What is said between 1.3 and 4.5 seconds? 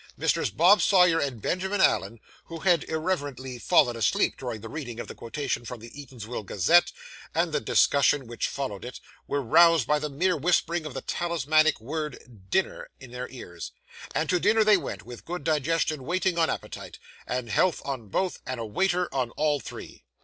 Benjamin Allen, who had irreverently fallen asleep